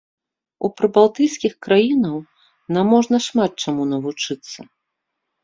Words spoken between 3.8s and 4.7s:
навучыцца.